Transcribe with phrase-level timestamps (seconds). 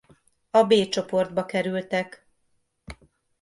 [0.51, 2.27] A B csoportba kerültek.